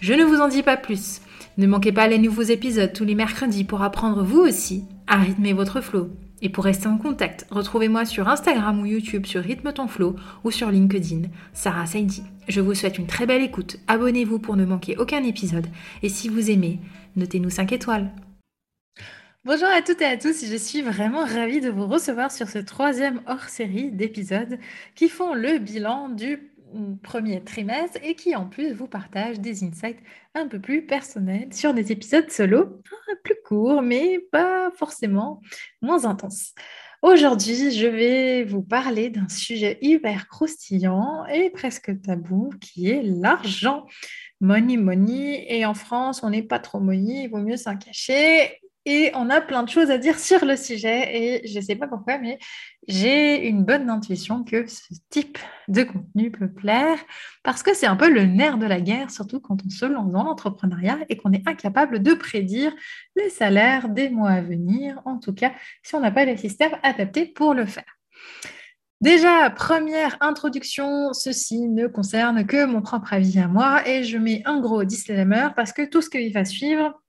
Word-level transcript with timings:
Je 0.00 0.14
ne 0.14 0.24
vous 0.24 0.40
en 0.40 0.46
dis 0.46 0.62
pas 0.62 0.76
plus. 0.76 1.20
Ne 1.56 1.66
manquez 1.66 1.90
pas 1.90 2.06
les 2.06 2.18
nouveaux 2.18 2.42
épisodes 2.42 2.92
tous 2.92 3.04
les 3.04 3.16
mercredis 3.16 3.64
pour 3.64 3.82
apprendre 3.82 4.22
vous 4.22 4.38
aussi 4.38 4.84
à 5.08 5.16
rythmer 5.16 5.52
votre 5.52 5.80
flow. 5.80 6.10
Et 6.40 6.50
pour 6.50 6.62
rester 6.62 6.86
en 6.86 6.98
contact, 6.98 7.46
retrouvez-moi 7.50 8.04
sur 8.04 8.28
Instagram 8.28 8.80
ou 8.80 8.86
YouTube 8.86 9.26
sur 9.26 9.42
Rythme 9.42 9.72
ton 9.72 9.88
flow 9.88 10.14
ou 10.44 10.52
sur 10.52 10.70
LinkedIn, 10.70 11.22
Sarah 11.52 11.86
Saidi. 11.86 12.22
Je 12.46 12.60
vous 12.60 12.74
souhaite 12.74 12.98
une 12.98 13.08
très 13.08 13.26
belle 13.26 13.42
écoute. 13.42 13.78
Abonnez-vous 13.88 14.38
pour 14.38 14.54
ne 14.54 14.64
manquer 14.64 14.96
aucun 14.98 15.24
épisode. 15.24 15.66
Et 16.04 16.08
si 16.08 16.28
vous 16.28 16.48
aimez, 16.48 16.78
notez-nous 17.16 17.50
5 17.50 17.72
étoiles. 17.72 18.12
Bonjour 19.44 19.68
à 19.68 19.82
toutes 19.82 20.02
et 20.02 20.04
à 20.04 20.16
tous, 20.16 20.44
je 20.44 20.56
suis 20.56 20.82
vraiment 20.82 21.24
ravie 21.24 21.60
de 21.60 21.70
vous 21.70 21.86
recevoir 21.86 22.30
sur 22.30 22.48
ce 22.48 22.58
troisième 22.58 23.20
hors-série 23.26 23.90
d'épisodes 23.90 24.58
qui 24.94 25.08
font 25.08 25.34
le 25.34 25.58
bilan 25.58 26.08
du 26.08 26.47
premier 27.02 27.42
trimestre 27.42 27.98
et 28.02 28.14
qui 28.14 28.36
en 28.36 28.46
plus 28.46 28.72
vous 28.72 28.88
partage 28.88 29.40
des 29.40 29.64
insights 29.64 30.00
un 30.34 30.46
peu 30.46 30.60
plus 30.60 30.86
personnels 30.86 31.52
sur 31.52 31.74
des 31.74 31.92
épisodes 31.92 32.30
solo 32.30 32.82
plus 33.24 33.36
courts 33.44 33.82
mais 33.82 34.18
pas 34.32 34.70
forcément 34.76 35.40
moins 35.82 36.04
intenses. 36.04 36.54
Aujourd'hui, 37.00 37.70
je 37.70 37.86
vais 37.86 38.42
vous 38.42 38.62
parler 38.62 39.08
d'un 39.08 39.28
sujet 39.28 39.78
hyper 39.82 40.26
croustillant 40.26 41.24
et 41.26 41.50
presque 41.50 41.92
tabou 42.02 42.50
qui 42.60 42.90
est 42.90 43.02
l'argent. 43.02 43.86
Money, 44.40 44.76
money. 44.76 45.46
Et 45.48 45.64
en 45.64 45.74
France, 45.74 46.24
on 46.24 46.30
n'est 46.30 46.42
pas 46.42 46.58
trop 46.58 46.80
money, 46.80 47.24
il 47.24 47.28
vaut 47.28 47.38
mieux 47.38 47.56
s'en 47.56 47.76
cacher. 47.76 48.60
Et 48.84 49.10
on 49.14 49.28
a 49.28 49.40
plein 49.40 49.62
de 49.62 49.68
choses 49.68 49.90
à 49.90 49.98
dire 49.98 50.18
sur 50.18 50.44
le 50.44 50.56
sujet. 50.56 51.16
Et 51.16 51.46
je 51.46 51.58
ne 51.58 51.64
sais 51.64 51.76
pas 51.76 51.86
pourquoi, 51.86 52.18
mais 52.18 52.38
j'ai 52.86 53.46
une 53.46 53.64
bonne 53.64 53.90
intuition 53.90 54.44
que 54.44 54.66
ce 54.66 54.94
type 55.10 55.38
de 55.68 55.82
contenu 55.82 56.30
peut 56.30 56.50
plaire. 56.50 56.98
Parce 57.42 57.62
que 57.62 57.74
c'est 57.74 57.86
un 57.86 57.96
peu 57.96 58.10
le 58.10 58.24
nerf 58.24 58.58
de 58.58 58.66
la 58.66 58.80
guerre, 58.80 59.10
surtout 59.10 59.40
quand 59.40 59.58
on 59.64 59.70
se 59.70 59.84
lance 59.84 60.10
dans 60.10 60.24
l'entrepreneuriat 60.24 60.98
et 61.08 61.16
qu'on 61.16 61.32
est 61.32 61.46
incapable 61.46 62.02
de 62.02 62.14
prédire 62.14 62.72
les 63.16 63.28
salaires 63.28 63.88
des 63.88 64.08
mois 64.08 64.30
à 64.30 64.40
venir, 64.40 65.00
en 65.04 65.18
tout 65.18 65.34
cas 65.34 65.52
si 65.82 65.94
on 65.94 66.00
n'a 66.00 66.10
pas 66.10 66.24
les 66.24 66.36
systèmes 66.36 66.76
adaptés 66.82 67.26
pour 67.26 67.54
le 67.54 67.66
faire. 67.66 67.98
Déjà, 69.00 69.48
première 69.50 70.16
introduction, 70.20 71.12
ceci 71.12 71.68
ne 71.68 71.86
concerne 71.86 72.44
que 72.44 72.64
mon 72.64 72.82
propre 72.82 73.12
avis 73.12 73.38
à 73.38 73.46
moi. 73.46 73.86
Et 73.86 74.02
je 74.02 74.18
mets 74.18 74.42
un 74.44 74.60
gros 74.60 74.82
disclaimer 74.82 75.48
parce 75.54 75.72
que 75.72 75.82
tout 75.82 76.02
ce 76.02 76.10
qui 76.10 76.30
va 76.30 76.44
suivre 76.44 77.00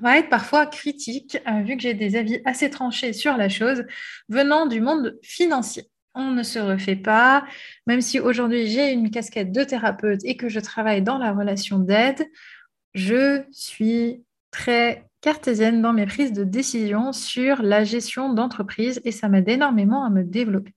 va 0.00 0.18
être 0.18 0.28
parfois 0.28 0.66
critique, 0.66 1.38
euh, 1.48 1.62
vu 1.62 1.76
que 1.76 1.82
j'ai 1.82 1.94
des 1.94 2.16
avis 2.16 2.40
assez 2.44 2.70
tranchés 2.70 3.12
sur 3.12 3.36
la 3.36 3.48
chose, 3.48 3.84
venant 4.28 4.66
du 4.66 4.80
monde 4.80 5.18
financier. 5.22 5.84
On 6.14 6.30
ne 6.30 6.42
se 6.42 6.58
refait 6.58 6.96
pas, 6.96 7.44
même 7.86 8.00
si 8.00 8.20
aujourd'hui 8.20 8.66
j'ai 8.68 8.92
une 8.92 9.10
casquette 9.10 9.52
de 9.52 9.64
thérapeute 9.64 10.20
et 10.24 10.36
que 10.36 10.48
je 10.48 10.60
travaille 10.60 11.02
dans 11.02 11.18
la 11.18 11.32
relation 11.32 11.78
d'aide, 11.78 12.24
je 12.94 13.42
suis 13.50 14.24
très 14.50 15.08
cartésienne 15.20 15.82
dans 15.82 15.92
mes 15.92 16.06
prises 16.06 16.32
de 16.32 16.44
décision 16.44 17.12
sur 17.12 17.62
la 17.62 17.82
gestion 17.82 18.32
d'entreprise 18.32 19.00
et 19.04 19.10
ça 19.10 19.28
m'aide 19.28 19.48
énormément 19.48 20.04
à 20.04 20.10
me 20.10 20.22
développer. 20.22 20.74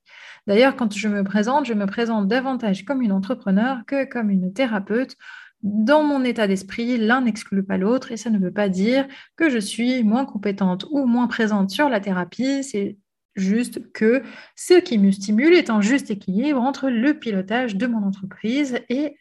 D'ailleurs, 0.47 0.77
quand 0.77 0.95
je 0.95 1.09
me 1.09 1.23
présente, 1.23 1.65
je 1.65 1.73
me 1.73 1.85
présente 1.85 2.27
davantage 2.27 2.85
comme 2.85 3.01
une 3.01 3.11
entrepreneur 3.11 3.79
que 3.85 4.05
comme 4.05 4.29
une 4.29 4.53
thérapeute 4.53 5.17
dans 5.63 6.03
mon 6.03 6.23
état 6.23 6.47
d'esprit, 6.47 6.97
l'un 6.97 7.21
n'exclut 7.21 7.63
pas 7.63 7.77
l'autre 7.77 8.11
et 8.11 8.17
ça 8.17 8.29
ne 8.29 8.37
veut 8.37 8.53
pas 8.53 8.69
dire 8.69 9.07
que 9.35 9.49
je 9.49 9.57
suis 9.57 10.03
moins 10.03 10.25
compétente 10.25 10.85
ou 10.91 11.05
moins 11.05 11.27
présente 11.27 11.71
sur 11.71 11.89
la 11.89 11.99
thérapie. 11.99 12.63
C'est 12.63 12.97
juste 13.35 13.91
que 13.91 14.23
ce 14.55 14.75
qui 14.79 14.97
me 14.97 15.11
stimule 15.11 15.53
est 15.53 15.69
un 15.69 15.81
juste 15.81 16.11
équilibre 16.11 16.61
entre 16.61 16.89
le 16.89 17.17
pilotage 17.17 17.75
de 17.75 17.87
mon 17.87 18.03
entreprise 18.03 18.79
et 18.89 19.17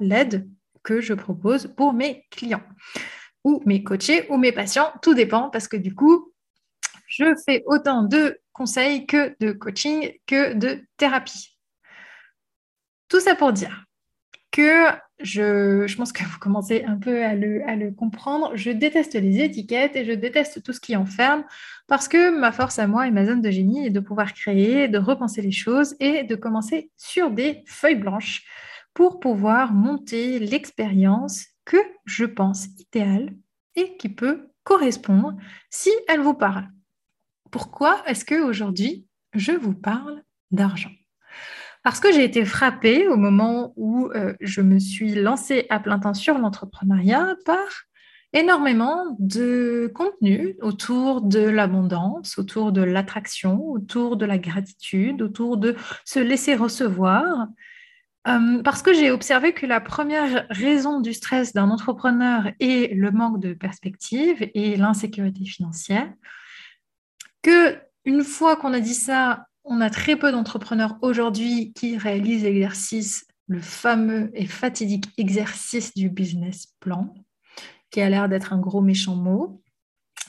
l'aide 0.00 0.48
que 0.82 1.00
je 1.00 1.14
propose 1.14 1.66
pour 1.76 1.92
mes 1.92 2.26
clients 2.30 2.62
ou 3.42 3.62
mes 3.66 3.82
coachés 3.82 4.26
ou 4.30 4.36
mes 4.36 4.52
patients. 4.52 4.92
Tout 5.02 5.14
dépend 5.14 5.50
parce 5.50 5.68
que 5.68 5.76
du 5.76 5.94
coup, 5.94 6.32
je 7.06 7.34
fais 7.44 7.62
autant 7.66 8.02
de 8.02 8.38
conseils 8.52 9.06
que 9.06 9.36
de 9.40 9.52
coaching 9.52 10.12
que 10.26 10.54
de 10.54 10.82
thérapie. 10.96 11.58
Tout 13.08 13.20
ça 13.20 13.34
pour 13.34 13.52
dire 13.52 13.83
je, 15.20 15.96
pense 15.96 16.12
que 16.12 16.24
vous 16.24 16.38
commencez 16.38 16.84
un 16.84 16.96
peu 16.96 17.24
à 17.24 17.34
le, 17.34 17.90
comprendre. 17.90 18.54
Je 18.54 18.70
déteste 18.70 19.14
les 19.14 19.40
étiquettes 19.40 19.96
et 19.96 20.04
je 20.04 20.12
déteste 20.12 20.62
tout 20.62 20.72
ce 20.72 20.80
qui 20.80 20.96
enferme 20.96 21.44
parce 21.86 22.08
que 22.08 22.30
ma 22.38 22.52
force 22.52 22.78
à 22.78 22.86
moi 22.86 23.06
et 23.06 23.10
ma 23.10 23.24
zone 23.24 23.40
de 23.40 23.50
génie 23.50 23.86
est 23.86 23.90
de 23.90 24.00
pouvoir 24.00 24.32
créer, 24.34 24.88
de 24.88 24.98
repenser 24.98 25.42
les 25.42 25.52
choses 25.52 25.94
et 26.00 26.24
de 26.24 26.34
commencer 26.34 26.90
sur 26.96 27.30
des 27.30 27.62
feuilles 27.66 27.94
blanches 27.96 28.44
pour 28.92 29.20
pouvoir 29.20 29.72
monter 29.72 30.38
l'expérience 30.38 31.46
que 31.64 31.78
je 32.04 32.24
pense 32.24 32.66
idéale 32.78 33.34
et 33.76 33.96
qui 33.96 34.08
peut 34.08 34.48
correspondre 34.62 35.36
si 35.70 35.90
elle 36.08 36.20
vous 36.20 36.34
parle. 36.34 36.68
Pourquoi 37.50 38.02
est-ce 38.06 38.24
que 38.24 38.40
aujourd'hui 38.40 39.06
je 39.34 39.52
vous 39.52 39.74
parle 39.74 40.22
d'argent? 40.50 40.90
Parce 41.84 42.00
que 42.00 42.10
j'ai 42.12 42.24
été 42.24 42.44
frappée 42.46 43.06
au 43.06 43.16
moment 43.16 43.74
où 43.76 44.10
euh, 44.14 44.32
je 44.40 44.62
me 44.62 44.78
suis 44.80 45.14
lancée 45.14 45.66
à 45.68 45.78
plein 45.78 45.98
temps 45.98 46.14
sur 46.14 46.38
l'entrepreneuriat 46.38 47.36
par 47.44 47.68
énormément 48.32 49.14
de 49.20 49.92
contenu 49.94 50.56
autour 50.62 51.20
de 51.20 51.40
l'abondance, 51.40 52.38
autour 52.38 52.72
de 52.72 52.80
l'attraction, 52.80 53.62
autour 53.68 54.16
de 54.16 54.24
la 54.24 54.38
gratitude, 54.38 55.20
autour 55.20 55.58
de 55.58 55.76
se 56.06 56.18
laisser 56.18 56.54
recevoir. 56.54 57.48
Euh, 58.26 58.62
parce 58.62 58.80
que 58.80 58.94
j'ai 58.94 59.10
observé 59.10 59.52
que 59.52 59.66
la 59.66 59.80
première 59.80 60.46
raison 60.48 61.00
du 61.00 61.12
stress 61.12 61.52
d'un 61.52 61.70
entrepreneur 61.70 62.50
est 62.60 62.94
le 62.94 63.10
manque 63.10 63.40
de 63.40 63.52
perspective 63.52 64.50
et 64.54 64.76
l'insécurité 64.76 65.44
financière. 65.44 66.10
Que 67.42 67.76
une 68.06 68.24
fois 68.24 68.56
qu'on 68.56 68.72
a 68.72 68.80
dit 68.80 68.94
ça, 68.94 69.46
on 69.64 69.80
a 69.80 69.90
très 69.90 70.16
peu 70.16 70.30
d'entrepreneurs 70.30 70.96
aujourd'hui 71.02 71.72
qui 71.72 71.96
réalisent 71.96 72.44
l'exercice, 72.44 73.26
le 73.46 73.60
fameux 73.60 74.30
et 74.34 74.46
fatidique 74.46 75.06
exercice 75.16 75.94
du 75.94 76.10
business 76.10 76.74
plan, 76.80 77.14
qui 77.90 78.00
a 78.00 78.08
l'air 78.10 78.28
d'être 78.28 78.52
un 78.52 78.58
gros 78.58 78.82
méchant 78.82 79.16
mot. 79.16 79.62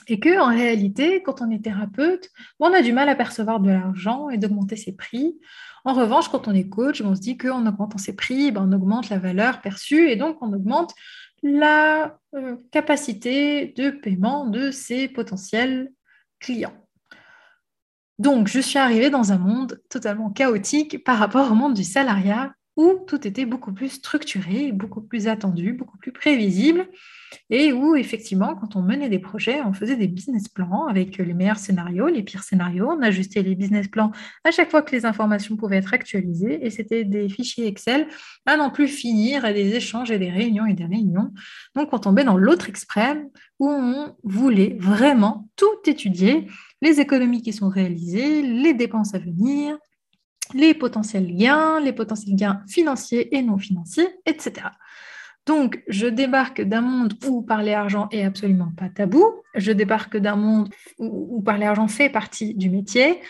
Et 0.08 0.20
que 0.20 0.38
en 0.38 0.48
réalité, 0.48 1.22
quand 1.22 1.42
on 1.42 1.50
est 1.50 1.64
thérapeute, 1.64 2.30
on 2.60 2.72
a 2.72 2.80
du 2.80 2.92
mal 2.92 3.08
à 3.08 3.16
percevoir 3.16 3.58
de 3.60 3.70
l'argent 3.70 4.30
et 4.30 4.38
d'augmenter 4.38 4.76
ses 4.76 4.92
prix. 4.92 5.36
En 5.84 5.94
revanche, 5.94 6.28
quand 6.28 6.46
on 6.46 6.54
est 6.54 6.68
coach, 6.68 7.00
on 7.00 7.14
se 7.16 7.20
dit 7.20 7.36
qu'en 7.36 7.66
augmentant 7.66 7.98
ses 7.98 8.14
prix, 8.14 8.52
ben, 8.52 8.68
on 8.68 8.72
augmente 8.72 9.08
la 9.08 9.18
valeur 9.18 9.60
perçue 9.60 10.08
et 10.08 10.16
donc 10.16 10.40
on 10.42 10.52
augmente 10.52 10.94
la 11.42 12.18
euh, 12.34 12.56
capacité 12.70 13.74
de 13.76 13.90
paiement 13.90 14.46
de 14.46 14.70
ses 14.70 15.08
potentiels 15.08 15.92
clients. 16.38 16.85
Donc, 18.18 18.48
je 18.48 18.60
suis 18.60 18.78
arrivée 18.78 19.10
dans 19.10 19.32
un 19.32 19.38
monde 19.38 19.80
totalement 19.90 20.30
chaotique 20.30 21.04
par 21.04 21.18
rapport 21.18 21.50
au 21.50 21.54
monde 21.54 21.74
du 21.74 21.84
salariat 21.84 22.54
où 22.76 22.94
tout 23.06 23.26
était 23.26 23.46
beaucoup 23.46 23.72
plus 23.72 23.88
structuré, 23.88 24.70
beaucoup 24.70 25.00
plus 25.00 25.28
attendu, 25.28 25.72
beaucoup 25.72 25.96
plus 25.96 26.12
prévisible, 26.12 26.88
et 27.48 27.72
où 27.72 27.96
effectivement, 27.96 28.54
quand 28.54 28.76
on 28.76 28.82
menait 28.82 29.08
des 29.08 29.18
projets, 29.18 29.62
on 29.62 29.72
faisait 29.72 29.96
des 29.96 30.08
business 30.08 30.48
plans 30.48 30.86
avec 30.86 31.16
les 31.16 31.34
meilleurs 31.34 31.58
scénarios, 31.58 32.08
les 32.08 32.22
pires 32.22 32.42
scénarios, 32.42 32.90
on 32.90 33.02
ajustait 33.02 33.42
les 33.42 33.54
business 33.54 33.88
plans 33.88 34.12
à 34.44 34.50
chaque 34.50 34.70
fois 34.70 34.82
que 34.82 34.94
les 34.94 35.06
informations 35.06 35.56
pouvaient 35.56 35.78
être 35.78 35.94
actualisées, 35.94 36.64
et 36.64 36.70
c'était 36.70 37.04
des 37.04 37.28
fichiers 37.28 37.66
Excel 37.66 38.08
à 38.44 38.56
non 38.56 38.70
plus 38.70 38.88
finir, 38.88 39.44
à 39.44 39.52
des 39.52 39.74
échanges 39.74 40.10
et 40.10 40.18
des 40.18 40.30
réunions 40.30 40.66
et 40.66 40.74
des 40.74 40.84
réunions. 40.84 41.32
Donc 41.74 41.92
on 41.92 41.98
tombait 41.98 42.24
dans 42.24 42.36
l'autre 42.36 42.68
extrême 42.68 43.28
où 43.58 43.68
on 43.70 44.14
voulait 44.22 44.76
vraiment 44.78 45.48
tout 45.56 45.66
étudier, 45.86 46.46
les 46.82 47.00
économies 47.00 47.42
qui 47.42 47.54
sont 47.54 47.70
réalisées, 47.70 48.42
les 48.42 48.74
dépenses 48.74 49.14
à 49.14 49.18
venir, 49.18 49.78
les 50.54 50.74
potentiels 50.74 51.34
gains, 51.34 51.80
les 51.80 51.92
potentiels 51.92 52.36
gains 52.36 52.62
financiers 52.68 53.36
et 53.36 53.42
non 53.42 53.58
financiers, 53.58 54.08
etc. 54.26 54.68
Donc, 55.46 55.82
je 55.86 56.08
débarque 56.08 56.60
d'un 56.60 56.80
monde 56.80 57.14
où 57.28 57.40
parler 57.40 57.72
argent 57.72 58.08
est 58.10 58.24
absolument 58.24 58.72
pas 58.76 58.88
tabou. 58.88 59.24
Je 59.54 59.70
débarque 59.70 60.16
d'un 60.16 60.34
monde 60.34 60.68
où, 60.98 61.40
parler 61.40 61.66
argent 61.66 61.86
fait 61.86 62.10
partie 62.10 62.54
du 62.54 62.68
métier. 62.68 63.20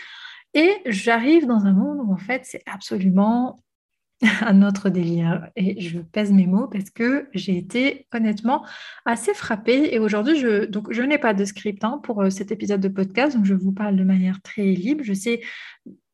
Et 0.55 0.77
j'arrive 0.87 1.45
dans 1.45 1.65
un 1.65 1.73
monde 1.73 1.99
où, 2.03 2.11
en 2.11 2.17
fait, 2.17 2.41
c'est 2.43 2.63
absolument 2.65 3.63
un 4.41 4.63
autre 4.63 4.89
délire. 4.89 5.47
Et 5.55 5.79
je 5.79 5.99
pèse 5.99 6.31
mes 6.31 6.47
mots 6.47 6.67
parce 6.67 6.89
que 6.89 7.29
j'ai 7.35 7.55
été 7.55 8.07
honnêtement 8.11 8.65
assez 9.05 9.35
frappée. 9.35 9.93
Et 9.93 9.99
aujourd'hui, 9.99 10.39
je, 10.39 10.67
je 10.89 11.01
n'ai 11.03 11.19
pas 11.19 11.35
de 11.35 11.45
script 11.45 11.83
hein, 11.83 11.99
pour 12.01 12.23
euh, 12.23 12.31
cet 12.31 12.51
épisode 12.51 12.81
de 12.81 12.87
podcast, 12.87 13.35
donc 13.37 13.45
je 13.45 13.53
vous 13.53 13.73
parle 13.73 13.95
de 13.95 14.03
manière 14.03 14.41
très 14.41 14.63
libre. 14.63 15.03
Je 15.03 15.13
sais 15.13 15.41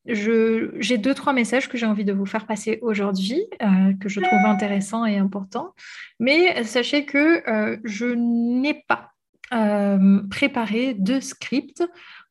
j'ai 0.06 0.98
deux, 0.98 1.14
trois 1.14 1.34
messages 1.34 1.70
que 1.70 1.78
j'ai 1.78 1.86
envie 1.86 2.06
de 2.06 2.14
vous 2.14 2.26
faire 2.26 2.46
passer 2.46 2.80
aujourd'hui, 2.82 3.46
euh, 3.62 3.94
que 4.00 4.10
je 4.10 4.20
trouve 4.20 4.46
intéressants 4.46 5.06
et 5.06 5.18
importants. 5.18 5.74
Mais 6.20 6.64
sachez 6.64 7.06
que 7.06 7.48
euh, 7.50 7.78
je 7.84 8.06
n'ai 8.06 8.84
pas 8.88 9.12
euh, 9.54 10.22
préparé 10.30 10.94
de 10.94 11.20
script 11.20 11.84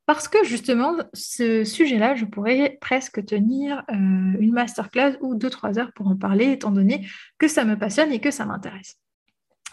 parce 0.05 0.29
que 0.29 0.45
justement, 0.45 0.97
ce 1.15 1.65
sujet-là, 1.65 2.17
je 2.17 2.25
pourrais 2.25 2.77
presque 2.81 3.25
tenir 3.25 3.85
une 3.89 4.53
masterclass 4.53 5.17
ou 5.21 5.37
deux, 5.37 5.49
trois 5.49 5.79
heures 5.79 5.93
pour 5.95 6.09
en 6.09 6.17
parler, 6.17 6.51
étant 6.51 6.73
donné 6.73 7.07
que 7.39 7.47
ça 7.47 7.65
me 7.65 7.79
passionne 7.79 8.13
et 8.13 8.19
que 8.19 8.33
ça 8.33 8.45
m'intéresse. 8.45 9.01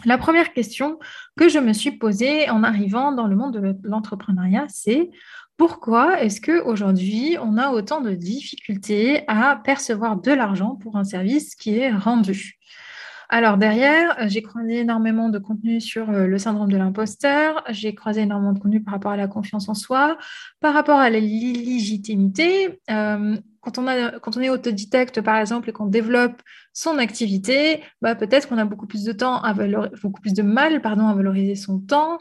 La 0.06 0.18
première 0.18 0.52
question 0.52 0.98
que 1.36 1.48
je 1.48 1.58
me 1.58 1.72
suis 1.72 1.92
posée 1.92 2.48
en 2.48 2.62
arrivant 2.62 3.12
dans 3.12 3.26
le 3.26 3.36
monde 3.36 3.56
de 3.56 3.76
l'entrepreneuriat, 3.82 4.64
c'est 4.68 5.10
pourquoi 5.56 6.22
est-ce 6.22 6.40
qu'aujourd'hui, 6.40 7.36
on 7.42 7.58
a 7.58 7.70
autant 7.70 8.00
de 8.00 8.12
difficultés 8.12 9.24
à 9.28 9.60
percevoir 9.62 10.16
de 10.16 10.32
l'argent 10.32 10.76
pour 10.76 10.96
un 10.96 11.04
service 11.04 11.54
qui 11.54 11.76
est 11.76 11.92
rendu? 11.92 12.58
Alors 13.32 13.58
derrière, 13.58 14.16
euh, 14.20 14.24
j'ai 14.26 14.42
croisé 14.42 14.78
énormément 14.78 15.28
de 15.28 15.38
contenu 15.38 15.80
sur 15.80 16.10
euh, 16.10 16.26
le 16.26 16.38
syndrome 16.38 16.72
de 16.72 16.76
l'imposteur, 16.76 17.62
j'ai 17.68 17.94
croisé 17.94 18.22
énormément 18.22 18.52
de 18.52 18.58
contenu 18.58 18.82
par 18.82 18.94
rapport 18.94 19.12
à 19.12 19.16
la 19.16 19.28
confiance 19.28 19.68
en 19.68 19.74
soi, 19.74 20.18
par 20.60 20.74
rapport 20.74 20.98
à 20.98 21.10
l'illégitimité. 21.10 22.80
Euh, 22.90 23.36
quand 23.60 23.78
on, 23.78 24.40
est 24.40 24.48
autodidacte, 24.48 25.20
par 25.20 25.36
exemple, 25.36 25.68
et 25.68 25.72
qu'on 25.72 25.86
développe 25.86 26.40
son 26.72 26.98
activité, 26.98 27.82
bah, 28.00 28.14
peut-être 28.14 28.48
qu'on 28.48 28.58
a 28.58 28.64
beaucoup 28.64 28.86
plus 28.86 29.04
de 29.04 29.12
temps 29.12 29.40
à 29.42 29.52
beaucoup 29.52 30.20
plus 30.20 30.32
de 30.32 30.42
mal 30.42 30.80
à 30.84 31.14
valoriser 31.14 31.56
son 31.56 31.80
temps 31.80 32.18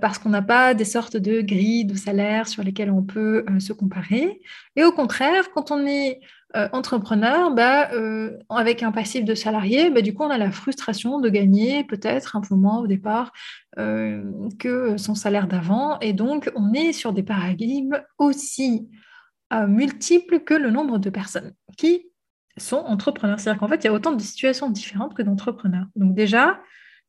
parce 0.00 0.18
qu'on 0.18 0.30
n'a 0.30 0.42
pas 0.42 0.74
des 0.74 0.84
sortes 0.84 1.16
de 1.16 1.40
grilles 1.40 1.84
de 1.84 1.94
salaire 1.94 2.48
sur 2.48 2.62
lesquelles 2.62 2.90
on 2.90 3.02
peut 3.02 3.44
se 3.58 3.72
comparer. 3.72 4.40
Et 4.76 4.84
au 4.84 4.92
contraire, 4.92 5.50
quand 5.54 5.70
on 5.70 5.86
est 5.86 6.20
euh, 6.54 6.68
entrepreneur, 6.72 7.50
bah, 7.54 7.90
euh, 7.92 8.36
avec 8.50 8.82
un 8.82 8.92
passif 8.92 9.24
de 9.24 9.34
salarié, 9.34 9.88
bah, 9.88 10.02
du 10.02 10.12
coup, 10.12 10.22
on 10.22 10.30
a 10.30 10.36
la 10.36 10.50
frustration 10.50 11.18
de 11.18 11.30
gagner 11.30 11.82
peut-être 11.84 12.36
un 12.36 12.42
peu 12.42 12.54
moins 12.54 12.78
au 12.80 12.86
départ 12.86 13.32
euh, 13.78 14.22
que 14.58 14.98
son 14.98 15.14
salaire 15.14 15.46
d'avant. 15.46 15.98
Et 16.00 16.12
donc, 16.12 16.50
on 16.54 16.74
est 16.74 16.92
sur 16.92 17.14
des 17.14 17.22
paradigmes 17.22 18.02
aussi 18.18 18.88
multiples 19.66 20.40
que 20.40 20.54
le 20.54 20.70
nombre 20.70 20.98
de 20.98 21.10
personnes 21.10 21.52
qui 21.76 22.06
sont 22.58 22.76
entrepreneurs. 22.76 23.40
C'est-à-dire 23.40 23.60
qu'en 23.60 23.68
fait, 23.68 23.84
il 23.84 23.84
y 23.84 23.88
a 23.88 23.92
autant 23.92 24.12
de 24.12 24.20
situations 24.20 24.70
différentes 24.70 25.14
que 25.14 25.22
d'entrepreneurs. 25.22 25.86
Donc 25.96 26.14
déjà, 26.14 26.60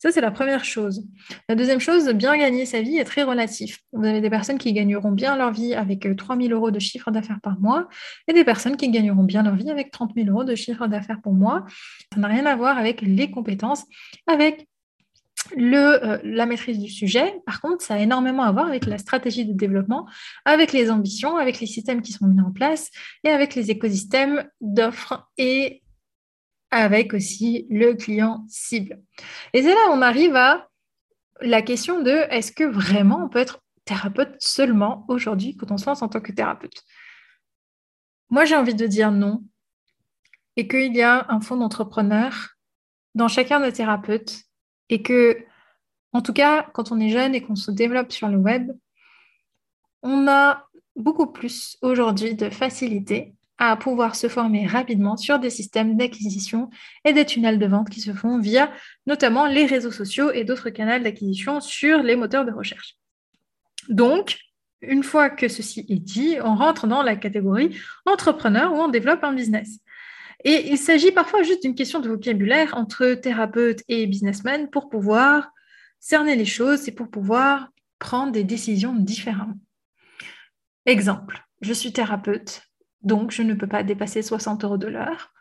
ça, 0.03 0.11
c'est 0.11 0.19
la 0.19 0.31
première 0.31 0.65
chose. 0.65 1.07
La 1.47 1.55
deuxième 1.55 1.79
chose, 1.79 2.09
bien 2.09 2.37
gagner 2.37 2.65
sa 2.65 2.81
vie 2.81 2.97
est 2.97 3.05
très 3.05 3.23
relatif. 3.23 3.79
Vous 3.93 4.03
avez 4.05 4.19
des 4.19 4.29
personnes 4.29 4.57
qui 4.57 4.73
gagneront 4.73 5.11
bien 5.11 5.37
leur 5.37 5.53
vie 5.53 5.73
avec 5.75 6.05
3 6.17 6.35
euh, 6.35 6.41
000 6.41 6.53
euros 6.53 6.71
de 6.71 6.79
chiffre 6.79 7.09
d'affaires 7.09 7.39
par 7.41 7.57
mois 7.61 7.87
et 8.27 8.33
des 8.33 8.43
personnes 8.43 8.75
qui 8.75 8.89
gagneront 8.91 9.23
bien 9.23 9.43
leur 9.43 9.55
vie 9.55 9.69
avec 9.69 9.91
30 9.91 10.11
000 10.13 10.27
euros 10.27 10.43
de 10.43 10.55
chiffre 10.55 10.87
d'affaires 10.87 11.21
pour 11.21 11.31
mois. 11.31 11.65
Ça 12.13 12.19
n'a 12.19 12.27
rien 12.27 12.45
à 12.45 12.55
voir 12.57 12.77
avec 12.77 13.01
les 13.01 13.31
compétences, 13.31 13.85
avec 14.27 14.67
euh, 15.57 16.17
la 16.23 16.45
maîtrise 16.45 16.79
du 16.79 16.89
sujet. 16.89 17.41
Par 17.45 17.61
contre, 17.61 17.83
ça 17.83 17.95
a 17.95 17.99
énormément 17.99 18.43
à 18.43 18.51
voir 18.51 18.67
avec 18.67 18.85
la 18.85 18.97
stratégie 18.97 19.45
de 19.45 19.53
développement, 19.53 20.07
avec 20.45 20.73
les 20.73 20.89
ambitions, 20.91 21.37
avec 21.37 21.59
les 21.59 21.67
systèmes 21.67 22.01
qui 22.01 22.11
sont 22.11 22.27
mis 22.27 22.41
en 22.41 22.51
place 22.51 22.89
et 23.23 23.29
avec 23.29 23.55
les 23.55 23.71
écosystèmes 23.71 24.47
d'offres 24.61 25.29
et 25.37 25.83
avec 26.71 27.13
aussi 27.13 27.67
le 27.69 27.93
client 27.93 28.45
cible. 28.47 28.99
Et 29.53 29.61
c'est 29.61 29.73
là 29.73 29.89
où 29.89 29.93
on 29.93 30.01
arrive 30.01 30.35
à 30.35 30.67
la 31.41 31.61
question 31.61 32.01
de 32.01 32.11
est-ce 32.31 32.51
que 32.51 32.63
vraiment 32.63 33.23
on 33.25 33.29
peut 33.29 33.39
être 33.39 33.61
thérapeute 33.85 34.35
seulement 34.39 35.05
aujourd'hui 35.07 35.55
quand 35.55 35.71
on 35.71 35.77
se 35.77 35.85
lance 35.85 36.01
en 36.01 36.09
tant 36.09 36.21
que 36.21 36.31
thérapeute? 36.31 36.83
Moi, 38.29 38.45
j'ai 38.45 38.55
envie 38.55 38.75
de 38.75 38.87
dire 38.87 39.11
non 39.11 39.43
et 40.55 40.67
qu'il 40.67 40.95
y 40.95 41.01
a 41.01 41.25
un 41.29 41.41
fonds 41.41 41.57
d'entrepreneur 41.57 42.55
dans 43.15 43.27
chacun 43.27 43.59
des 43.59 43.71
thérapeutes 43.71 44.43
et 44.89 45.01
que, 45.01 45.37
en 46.11 46.21
tout 46.21 46.33
cas, 46.33 46.67
quand 46.73 46.91
on 46.91 46.99
est 46.99 47.09
jeune 47.09 47.35
et 47.35 47.41
qu'on 47.41 47.55
se 47.55 47.71
développe 47.71 48.11
sur 48.11 48.27
le 48.27 48.37
web, 48.37 48.71
on 50.01 50.27
a 50.27 50.67
beaucoup 50.95 51.27
plus 51.27 51.77
aujourd'hui 51.81 52.35
de 52.35 52.49
facilité 52.49 53.33
à 53.57 53.77
pouvoir 53.77 54.15
se 54.15 54.27
former 54.27 54.65
rapidement 54.65 55.15
sur 55.15 55.39
des 55.39 55.49
systèmes 55.49 55.95
d'acquisition 55.95 56.69
et 57.05 57.13
des 57.13 57.25
tunnels 57.25 57.59
de 57.59 57.65
vente 57.65 57.89
qui 57.89 58.01
se 58.01 58.13
font 58.13 58.39
via 58.39 58.71
notamment 59.05 59.45
les 59.45 59.65
réseaux 59.65 59.91
sociaux 59.91 60.31
et 60.31 60.43
d'autres 60.43 60.69
canaux 60.69 61.03
d'acquisition 61.03 61.61
sur 61.61 61.99
les 61.99 62.15
moteurs 62.15 62.45
de 62.45 62.51
recherche. 62.51 62.97
Donc, 63.89 64.39
une 64.81 65.03
fois 65.03 65.29
que 65.29 65.47
ceci 65.47 65.85
est 65.87 65.99
dit, 65.99 66.37
on 66.43 66.55
rentre 66.55 66.87
dans 66.87 67.03
la 67.03 67.15
catégorie 67.15 67.77
entrepreneur 68.05 68.73
où 68.73 68.75
on 68.75 68.89
développe 68.89 69.23
un 69.23 69.33
business. 69.33 69.79
Et 70.43 70.69
il 70.71 70.77
s'agit 70.77 71.11
parfois 71.11 71.43
juste 71.43 71.61
d'une 71.61 71.75
question 71.75 71.99
de 71.99 72.09
vocabulaire 72.09 72.75
entre 72.75 73.13
thérapeute 73.13 73.83
et 73.87 74.07
businessman 74.07 74.69
pour 74.69 74.89
pouvoir 74.89 75.49
cerner 75.99 76.35
les 76.35 76.45
choses 76.45 76.87
et 76.87 76.91
pour 76.91 77.09
pouvoir 77.09 77.69
prendre 77.97 78.33
des 78.33 78.43
décisions 78.43 78.93
différemment. 78.93 79.57
Exemple, 80.85 81.41
je 81.61 81.71
suis 81.71 81.93
thérapeute, 81.93 82.63
donc 83.01 83.31
je 83.31 83.41
ne 83.41 83.53
peux 83.53 83.67
pas 83.67 83.83
dépasser 83.83 84.21
60 84.21 84.65
euros 84.65 84.77
de 84.77 84.87
l'heure. 84.87 85.33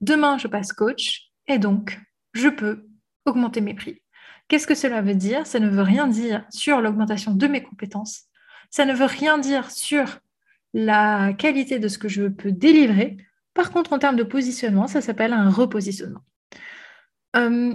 Demain, 0.00 0.38
je 0.38 0.48
passe 0.48 0.72
coach 0.72 1.30
et 1.46 1.58
donc 1.58 2.00
je 2.32 2.48
peux 2.48 2.86
augmenter 3.26 3.60
mes 3.60 3.74
prix. 3.74 4.02
Qu'est-ce 4.48 4.66
que 4.66 4.74
cela 4.74 5.02
veut 5.02 5.14
dire? 5.14 5.46
Ça 5.46 5.60
ne 5.60 5.68
veut 5.68 5.82
rien 5.82 6.06
dire 6.06 6.46
sur 6.48 6.80
l'augmentation 6.80 7.34
de 7.34 7.46
mes 7.46 7.62
compétences. 7.62 8.22
Ça 8.70 8.86
ne 8.86 8.94
veut 8.94 9.04
rien 9.04 9.36
dire 9.36 9.70
sur 9.70 10.18
la 10.72 11.34
qualité 11.34 11.78
de 11.78 11.88
ce 11.88 11.98
que 11.98 12.08
je 12.08 12.24
peux 12.24 12.52
délivrer. 12.52 13.18
Par 13.58 13.72
contre, 13.72 13.92
en 13.92 13.98
termes 13.98 14.14
de 14.14 14.22
positionnement, 14.22 14.86
ça 14.86 15.00
s'appelle 15.00 15.32
un 15.32 15.50
repositionnement. 15.50 16.20
Euh, 17.34 17.74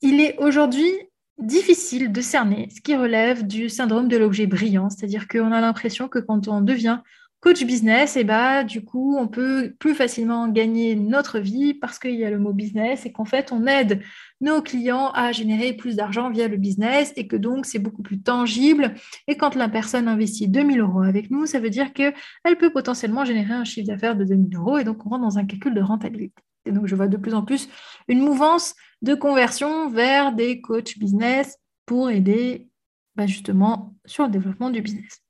il 0.00 0.20
est 0.20 0.36
aujourd'hui 0.38 0.90
difficile 1.38 2.10
de 2.10 2.20
cerner 2.20 2.68
ce 2.74 2.80
qui 2.80 2.96
relève 2.96 3.46
du 3.46 3.68
syndrome 3.68 4.08
de 4.08 4.16
l'objet 4.16 4.48
brillant, 4.48 4.90
c'est-à-dire 4.90 5.28
qu'on 5.28 5.52
a 5.52 5.60
l'impression 5.60 6.08
que 6.08 6.18
quand 6.18 6.48
on 6.48 6.60
devient 6.60 6.98
coach 7.42 7.64
business, 7.64 8.16
et 8.16 8.22
bah, 8.22 8.62
du 8.62 8.84
coup, 8.84 9.16
on 9.18 9.26
peut 9.26 9.74
plus 9.80 9.96
facilement 9.96 10.46
gagner 10.46 10.94
notre 10.94 11.40
vie 11.40 11.74
parce 11.74 11.98
qu'il 11.98 12.14
y 12.14 12.24
a 12.24 12.30
le 12.30 12.38
mot 12.38 12.52
business 12.52 13.04
et 13.04 13.10
qu'en 13.10 13.24
fait, 13.24 13.50
on 13.50 13.66
aide 13.66 14.00
nos 14.40 14.62
clients 14.62 15.10
à 15.10 15.32
générer 15.32 15.72
plus 15.72 15.96
d'argent 15.96 16.30
via 16.30 16.46
le 16.46 16.56
business 16.56 17.12
et 17.16 17.26
que 17.26 17.34
donc 17.34 17.66
c'est 17.66 17.80
beaucoup 17.80 18.02
plus 18.02 18.22
tangible. 18.22 18.94
Et 19.26 19.36
quand 19.36 19.56
la 19.56 19.68
personne 19.68 20.06
investit 20.06 20.46
2000 20.46 20.78
euros 20.78 21.02
avec 21.02 21.32
nous, 21.32 21.46
ça 21.46 21.58
veut 21.58 21.70
dire 21.70 21.92
qu'elle 21.92 22.14
peut 22.60 22.72
potentiellement 22.72 23.24
générer 23.24 23.54
un 23.54 23.64
chiffre 23.64 23.88
d'affaires 23.88 24.16
de 24.16 24.24
2000 24.24 24.56
euros 24.56 24.78
et 24.78 24.84
donc 24.84 25.04
on 25.04 25.08
rentre 25.08 25.22
dans 25.22 25.38
un 25.38 25.44
calcul 25.44 25.74
de 25.74 25.82
rentabilité. 25.82 26.40
Et 26.64 26.70
donc, 26.70 26.86
je 26.86 26.94
vois 26.94 27.08
de 27.08 27.16
plus 27.16 27.34
en 27.34 27.42
plus 27.42 27.68
une 28.06 28.20
mouvance 28.20 28.76
de 29.02 29.16
conversion 29.16 29.90
vers 29.90 30.32
des 30.32 30.60
coachs 30.60 30.96
business 30.96 31.58
pour 31.86 32.08
aider 32.08 32.68
bah, 33.16 33.26
justement 33.26 33.96
sur 34.04 34.26
le 34.26 34.30
développement 34.30 34.70
du 34.70 34.80
business. 34.80 35.22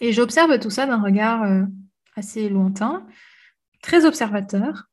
Et 0.00 0.12
j'observe 0.12 0.58
tout 0.58 0.70
ça 0.70 0.86
d'un 0.86 1.00
regard 1.00 1.42
euh, 1.42 1.62
assez 2.16 2.48
lointain, 2.48 3.06
très 3.82 4.04
observateur, 4.04 4.84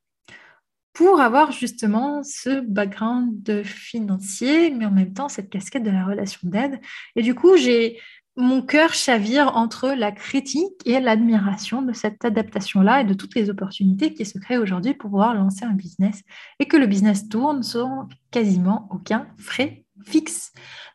pour 0.94 1.22
avoir 1.22 1.52
justement 1.52 2.24
ce 2.24 2.60
background 2.60 3.64
financier, 3.64 4.72
mais 4.72 4.86
en 4.86 4.92
même 4.92 5.14
temps 5.14 5.30
cette 5.30 5.50
casquette 5.50 5.84
de 5.84 5.92
la 5.92 6.06
relation 6.06 6.40
d'aide. 6.44 6.80
Et 7.16 7.22
du 7.22 7.36
coup, 7.36 7.56
j'ai 7.56 8.00
mon 8.36 8.62
cœur 8.62 8.94
chavire 8.94 9.56
entre 9.56 9.90
la 9.90 10.12
critique 10.12 10.82
et 10.86 11.00
l'admiration 11.00 11.82
de 11.82 11.92
cette 11.92 12.24
adaptation-là 12.24 13.02
et 13.02 13.04
de 13.04 13.14
toutes 13.14 13.36
les 13.36 13.50
opportunités 13.50 14.14
qui 14.14 14.26
se 14.26 14.38
créent 14.38 14.58
aujourd'hui 14.58 14.94
pour 14.94 15.10
pouvoir 15.10 15.34
lancer 15.34 15.66
un 15.66 15.74
business 15.74 16.22
et 16.60 16.66
que 16.66 16.78
le 16.78 16.86
business 16.86 17.30
tourne 17.30 17.64
sans 17.64 18.08
quasiment 18.30 18.88
aucun 18.92 19.28
frais 19.38 19.86
fixe. 20.06 20.52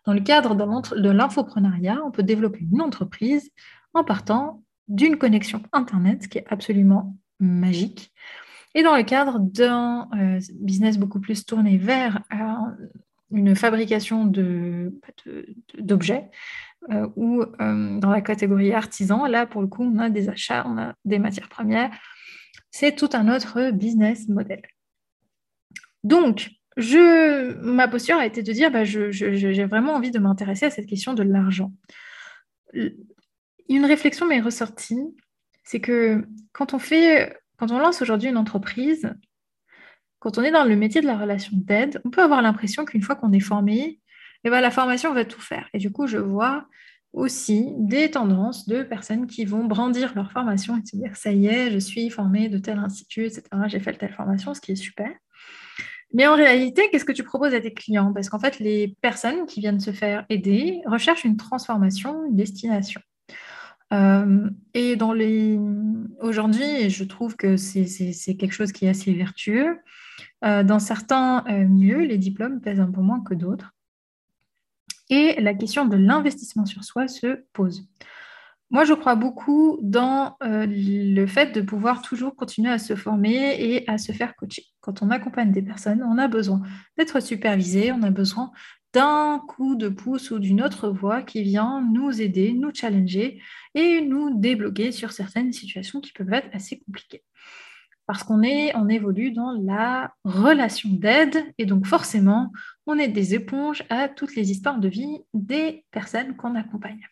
Dans 0.07 0.13
le 0.13 0.21
cadre 0.21 0.55
de 0.55 1.11
l'infoprenariat, 1.11 2.01
on 2.05 2.11
peut 2.11 2.23
développer 2.23 2.61
une 2.73 2.81
entreprise 2.81 3.51
en 3.95 4.05
partant 4.05 4.63
d'une 4.89 5.17
connexion 5.17 5.63
Internet, 5.73 6.29
qui 6.29 6.39
est 6.39 6.47
absolument 6.49 7.17
magique. 7.41 8.13
Et 8.75 8.83
dans 8.83 8.97
le 8.97 9.03
cadre 9.03 9.39
d'un 9.39 10.09
euh, 10.19 10.41
business 10.55 10.99
beaucoup 10.99 11.21
plus 11.21 11.45
tourné 11.45 11.77
vers 11.77 12.23
euh, 12.33 12.89
une 13.31 13.55
fabrication 13.55 14.25
d'objets, 15.79 16.31
euh, 16.91 17.09
ou 17.17 17.45
dans 17.59 18.11
la 18.11 18.21
catégorie 18.21 18.73
artisan, 18.73 19.27
là, 19.27 19.47
pour 19.47 19.63
le 19.63 19.69
coup, 19.69 19.85
on 19.85 19.99
a 19.99 20.11
des 20.11 20.29
achats, 20.29 20.65
on 20.67 20.79
a 20.79 20.95
des 21.05 21.19
matières 21.19 21.49
premières. 21.49 21.91
C'est 22.71 22.97
tout 22.97 23.11
un 23.13 23.35
autre 23.35 23.71
business 23.71 24.29
model. 24.29 24.63
Donc, 26.05 26.51
je, 26.77 27.55
ma 27.63 27.87
posture 27.87 28.17
a 28.17 28.27
été 28.27 28.43
de 28.43 28.53
dire, 28.53 28.71
bah, 28.71 28.85
j'ai 28.85 29.65
vraiment 29.65 29.95
envie 29.95 30.11
de 30.11 30.19
m'intéresser 30.19 30.67
à 30.67 30.71
cette 30.71 30.87
question 30.87 31.15
de 31.15 31.23
l'argent. 31.23 31.73
Une 33.73 33.87
réflexion 33.87 34.27
m'est 34.27 34.43
ressortie, 34.43 35.01
c'est 35.65 35.81
que 35.81 36.27
quand 36.53 36.75
on 36.75 36.79
fait, 36.79 37.35
quand 37.57 37.71
on 37.71 37.79
lance 37.79 38.03
aujourd'hui 38.03 38.29
une 38.29 38.37
entreprise, 38.37 39.15
quand 40.19 40.37
on 40.37 40.43
est 40.43 40.51
dans 40.51 40.65
le 40.65 40.77
métier 40.77 41.01
de 41.01 41.07
la 41.07 41.17
relation 41.17 41.53
d'aide, 41.55 41.99
on 42.05 42.11
peut 42.11 42.23
avoir 42.23 42.43
l'impression 42.43 42.85
qu'une 42.85 43.01
fois 43.01 43.17
qu'on 43.17 43.33
est 43.33 43.41
formé, 43.41 43.99
eh 44.45 44.51
ben, 44.51 44.61
la 44.61 44.71
formation 44.71 45.15
va 45.15 45.25
tout 45.25 45.41
faire. 45.41 45.71
Et 45.73 45.79
du 45.79 45.91
coup, 45.91 46.07
je 46.07 46.19
vois 46.19 46.67
aussi 47.15 47.73
des 47.79 48.11
tendances 48.11 48.69
de 48.69 48.83
personnes 48.83 49.27
qui 49.27 49.47
vont 49.47 49.65
brandir 49.65 50.13
leur 50.15 50.31
formation 50.33 50.77
et 50.77 50.87
se 50.87 50.97
dire 50.97 51.17
ça 51.17 51.33
y 51.33 51.47
est, 51.47 51.71
je 51.71 51.79
suis 51.79 52.11
formée 52.11 52.51
de 52.51 52.59
tel 52.59 52.79
institut, 52.79 53.25
etc. 53.25 53.43
J'ai 53.69 53.81
fait 53.81 53.95
telle 53.95 54.13
formation, 54.13 54.53
ce 54.53 54.61
qui 54.61 54.73
est 54.73 54.77
super. 54.77 55.11
Mais 56.13 56.27
en 56.27 56.35
réalité, 56.35 56.91
qu'est-ce 56.91 57.07
que 57.07 57.13
tu 57.13 57.25
proposes 57.25 57.55
à 57.55 57.61
tes 57.61 57.73
clients? 57.73 58.13
Parce 58.13 58.29
qu'en 58.29 58.39
fait, 58.39 58.59
les 58.59 58.95
personnes 59.01 59.47
qui 59.47 59.61
viennent 59.61 59.81
se 59.81 59.93
faire 59.93 60.27
aider 60.29 60.83
recherchent 60.85 61.25
une 61.25 61.39
transformation, 61.39 62.27
une 62.27 62.37
destination. 62.37 63.01
Euh, 63.93 64.51
et 64.75 64.97
aujourd'hui, 66.21 66.91
je 66.91 67.05
trouve 67.05 67.37
que 67.37 67.57
c'est 67.57 68.37
quelque 68.37 68.53
chose 68.53 68.73
qui 68.73 68.87
est 68.87 68.91
assez 68.91 69.13
vertueux. 69.13 69.79
Euh, 70.45 70.63
dans 70.63 70.79
certains 70.79 71.45
euh, 71.49 71.67
milieux, 71.67 72.01
les 72.01 72.19
diplômes 72.19 72.61
pèsent 72.61 72.81
un 72.81 72.91
peu 72.91 73.01
moins 73.01 73.21
que 73.21 73.35
d'autres. 73.35 73.73
Et 75.11 75.41
la 75.41 75.55
question 75.55 75.85
de 75.85 75.97
l'investissement 75.97 76.65
sur 76.65 76.85
soi 76.85 77.07
se 77.07 77.45
pose. 77.53 77.87
Moi, 78.71 78.85
je 78.87 78.95
crois 78.95 79.17
beaucoup 79.17 79.79
dans 79.83 80.39
le 80.41 81.27
fait 81.27 81.55
de 81.55 81.61
pouvoir 81.61 82.01
toujours 82.01 82.35
continuer 82.35 82.71
à 82.71 82.79
se 82.79 82.97
former 82.97 83.55
et 83.59 83.87
à 83.91 83.99
se 83.99 84.13
faire 84.13 84.35
coacher. 84.35 84.65
Quand 84.81 85.03
on 85.03 85.11
accompagne 85.11 85.53
des 85.53 85.61
personnes, 85.61 86.03
on 86.03 86.17
a 86.17 86.27
besoin 86.27 86.63
d'être 86.97 87.21
supervisé, 87.21 87.93
on 87.93 88.03
a 88.03 88.11
besoin 88.11 88.51
d'un 88.93 89.43
coup 89.49 89.75
de 89.75 89.89
pouce 89.89 90.31
ou 90.31 90.39
d'une 90.39 90.63
autre 90.63 90.89
voix 90.89 91.23
qui 91.23 91.43
vient 91.43 91.81
nous 91.93 92.21
aider, 92.21 92.53
nous 92.53 92.75
challenger 92.75 93.41
et 93.75 94.01
nous 94.03 94.39
débloquer 94.39 94.93
sur 94.93 95.13
certaines 95.13 95.53
situations 95.53 96.01
qui 96.01 96.13
peuvent 96.13 96.33
être 96.33 96.49
assez 96.53 96.81
compliquées. 96.81 97.23
Parce 98.07 98.25
qu'on 98.25 98.43
est, 98.43 98.75
on 98.77 98.89
évolue 98.89 99.31
dans 99.31 99.53
la 99.53 100.13
relation 100.25 100.91
d'aide 100.91 101.55
et 101.57 101.67
donc 101.67 101.87
forcément, 101.87 102.53
on 102.87 102.99
est 102.99 103.09
des 103.09 103.35
éponges 103.35 103.85
à 103.89 104.09
toutes 104.09 104.35
les 104.35 104.51
histoires 104.51 104.79
de 104.79 104.89
vie 104.89 105.21
des 105.33 105.85
personnes 105.91 106.37
qu'on 106.37 106.55
accompagne. 106.57 107.07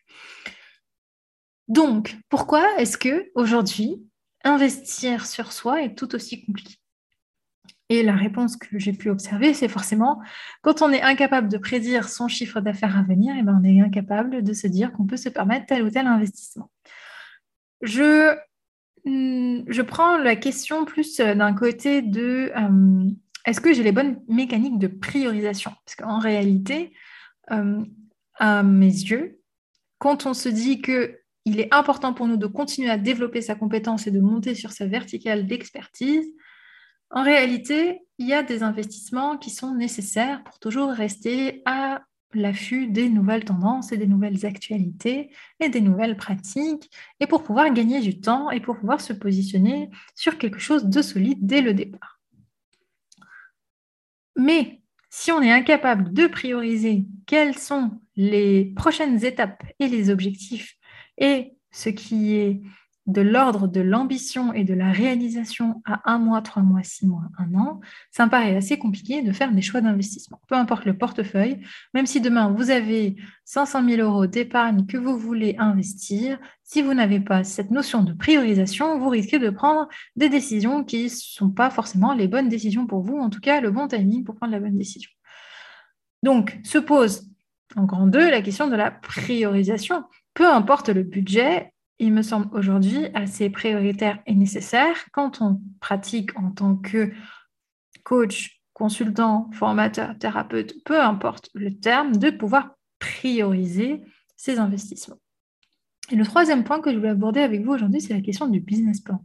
Donc, 1.68 2.18
pourquoi 2.28 2.66
est-ce 2.78 2.98
que 2.98 3.30
aujourd'hui 3.36 4.04
investir 4.42 5.24
sur 5.26 5.52
soi 5.52 5.82
est 5.82 5.94
tout 5.94 6.14
aussi 6.16 6.44
compliqué? 6.44 6.79
Et 7.90 8.04
la 8.04 8.14
réponse 8.14 8.56
que 8.56 8.78
j'ai 8.78 8.92
pu 8.92 9.10
observer, 9.10 9.52
c'est 9.52 9.68
forcément 9.68 10.22
quand 10.62 10.80
on 10.80 10.92
est 10.92 11.02
incapable 11.02 11.48
de 11.48 11.58
prédire 11.58 12.08
son 12.08 12.28
chiffre 12.28 12.60
d'affaires 12.60 12.96
à 12.96 13.02
venir, 13.02 13.34
et 13.34 13.40
eh 13.40 13.42
ben 13.42 13.60
on 13.60 13.64
est 13.64 13.80
incapable 13.80 14.44
de 14.44 14.52
se 14.52 14.68
dire 14.68 14.92
qu'on 14.92 15.06
peut 15.06 15.16
se 15.16 15.28
permettre 15.28 15.66
tel 15.66 15.82
ou 15.82 15.90
tel 15.90 16.06
investissement. 16.06 16.70
Je, 17.82 18.36
hmm, 19.04 19.64
je 19.66 19.82
prends 19.82 20.18
la 20.18 20.36
question 20.36 20.84
plus 20.84 21.16
d'un 21.16 21.52
côté 21.52 22.00
de 22.00 22.52
euh, 22.56 23.10
est-ce 23.44 23.60
que 23.60 23.72
j'ai 23.72 23.82
les 23.82 23.90
bonnes 23.90 24.20
mécaniques 24.28 24.78
de 24.78 24.86
priorisation? 24.86 25.72
Parce 25.84 25.96
qu'en 25.96 26.20
réalité, 26.20 26.92
euh, 27.50 27.84
à 28.38 28.62
mes 28.62 28.86
yeux, 28.86 29.40
quand 29.98 30.26
on 30.26 30.34
se 30.34 30.48
dit 30.48 30.80
que 30.80 31.16
il 31.44 31.58
est 31.58 31.74
important 31.74 32.14
pour 32.14 32.28
nous 32.28 32.36
de 32.36 32.46
continuer 32.46 32.90
à 32.90 32.98
développer 32.98 33.40
sa 33.40 33.56
compétence 33.56 34.06
et 34.06 34.12
de 34.12 34.20
monter 34.20 34.54
sur 34.54 34.70
sa 34.70 34.86
verticale 34.86 35.48
d'expertise, 35.48 36.26
en 37.10 37.22
réalité, 37.22 38.00
il 38.18 38.28
y 38.28 38.34
a 38.34 38.42
des 38.42 38.62
investissements 38.62 39.36
qui 39.36 39.50
sont 39.50 39.74
nécessaires 39.74 40.44
pour 40.44 40.58
toujours 40.58 40.90
rester 40.90 41.62
à 41.64 42.02
l'affût 42.34 42.86
des 42.86 43.08
nouvelles 43.08 43.44
tendances 43.44 43.90
et 43.92 43.96
des 43.96 44.06
nouvelles 44.06 44.46
actualités 44.46 45.30
et 45.58 45.68
des 45.68 45.80
nouvelles 45.80 46.16
pratiques, 46.16 46.90
et 47.18 47.26
pour 47.26 47.42
pouvoir 47.42 47.72
gagner 47.72 48.00
du 48.00 48.20
temps 48.20 48.50
et 48.50 48.60
pour 48.60 48.78
pouvoir 48.78 49.00
se 49.00 49.12
positionner 49.12 49.90
sur 50.14 50.38
quelque 50.38 50.60
chose 50.60 50.84
de 50.84 51.02
solide 51.02 51.38
dès 51.40 51.60
le 51.60 51.74
départ. 51.74 52.20
Mais 54.36 54.80
si 55.10 55.32
on 55.32 55.42
est 55.42 55.50
incapable 55.50 56.12
de 56.12 56.28
prioriser 56.28 57.06
quelles 57.26 57.58
sont 57.58 58.00
les 58.14 58.66
prochaines 58.76 59.24
étapes 59.24 59.64
et 59.80 59.88
les 59.88 60.08
objectifs 60.10 60.76
et 61.18 61.56
ce 61.72 61.88
qui 61.88 62.36
est 62.36 62.60
de 63.10 63.20
l'ordre 63.20 63.68
de 63.68 63.80
l'ambition 63.80 64.52
et 64.52 64.64
de 64.64 64.74
la 64.74 64.92
réalisation 64.92 65.82
à 65.84 66.10
un 66.12 66.18
mois, 66.18 66.42
trois 66.42 66.62
mois, 66.62 66.82
six 66.82 67.06
mois, 67.06 67.24
un 67.38 67.54
an, 67.54 67.80
ça 68.10 68.26
me 68.26 68.30
paraît 68.30 68.56
assez 68.56 68.78
compliqué 68.78 69.22
de 69.22 69.32
faire 69.32 69.52
des 69.52 69.62
choix 69.62 69.80
d'investissement. 69.80 70.40
Peu 70.48 70.54
importe 70.54 70.84
le 70.84 70.96
portefeuille, 70.96 71.60
même 71.94 72.06
si 72.06 72.20
demain 72.20 72.50
vous 72.50 72.70
avez 72.70 73.16
500 73.44 73.88
000 73.88 74.02
euros 74.02 74.26
d'épargne 74.26 74.86
que 74.86 74.96
vous 74.96 75.18
voulez 75.18 75.56
investir, 75.58 76.38
si 76.62 76.82
vous 76.82 76.94
n'avez 76.94 77.20
pas 77.20 77.44
cette 77.44 77.70
notion 77.70 78.02
de 78.02 78.12
priorisation, 78.12 78.98
vous 78.98 79.08
risquez 79.08 79.38
de 79.38 79.50
prendre 79.50 79.88
des 80.16 80.28
décisions 80.28 80.84
qui 80.84 81.04
ne 81.04 81.08
sont 81.08 81.50
pas 81.50 81.70
forcément 81.70 82.14
les 82.14 82.28
bonnes 82.28 82.48
décisions 82.48 82.86
pour 82.86 83.02
vous, 83.02 83.18
en 83.18 83.30
tout 83.30 83.40
cas 83.40 83.60
le 83.60 83.70
bon 83.70 83.88
timing 83.88 84.24
pour 84.24 84.36
prendre 84.36 84.52
la 84.52 84.60
bonne 84.60 84.76
décision. 84.76 85.10
Donc, 86.22 86.58
se 86.64 86.78
pose 86.78 87.28
en 87.76 87.84
grand 87.84 88.06
2 88.06 88.30
la 88.30 88.42
question 88.42 88.68
de 88.68 88.76
la 88.76 88.90
priorisation 88.90 90.04
peu 90.34 90.48
importe 90.48 90.88
le 90.88 91.02
budget, 91.02 91.72
il 92.00 92.12
me 92.12 92.22
semble 92.22 92.48
aujourd'hui 92.56 93.06
assez 93.14 93.50
prioritaire 93.50 94.18
et 94.26 94.34
nécessaire 94.34 94.96
quand 95.12 95.42
on 95.42 95.60
pratique 95.80 96.36
en 96.36 96.50
tant 96.50 96.74
que 96.76 97.12
coach, 98.02 98.62
consultant, 98.72 99.50
formateur, 99.52 100.18
thérapeute, 100.18 100.82
peu 100.84 101.00
importe 101.00 101.50
le 101.54 101.78
terme, 101.78 102.16
de 102.16 102.30
pouvoir 102.30 102.70
prioriser 102.98 104.00
ses 104.36 104.58
investissements. 104.58 105.20
Et 106.10 106.16
le 106.16 106.24
troisième 106.24 106.64
point 106.64 106.80
que 106.80 106.90
je 106.90 106.96
voulais 106.96 107.10
aborder 107.10 107.40
avec 107.40 107.62
vous 107.62 107.72
aujourd'hui, 107.72 108.00
c'est 108.00 108.14
la 108.14 108.22
question 108.22 108.48
du 108.48 108.60
business 108.60 109.00
plan. 109.00 109.22